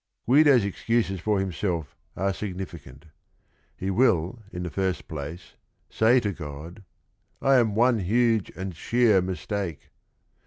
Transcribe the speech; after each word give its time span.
Guido's 0.25 0.65
excuses 0.65 1.19
for 1.19 1.39
himself 1.39 1.95
are 2.17 2.33
significant. 2.33 3.05
He 3.77 3.91
will, 3.91 4.39
in 4.51 4.63
the 4.63 4.71
first 4.71 5.07
place, 5.07 5.53
say 5.91 6.19
to 6.21 6.31
God, 6.33 6.83
"I 7.39 7.57
am 7.57 7.75
one 7.75 7.99
huge 7.99 8.51
and 8.55 8.75
sheer 8.75 9.21
mistake!" 9.21 9.91